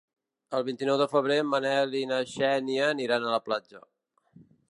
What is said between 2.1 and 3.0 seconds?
na Xènia